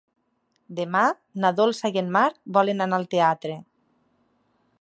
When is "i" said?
1.97-2.01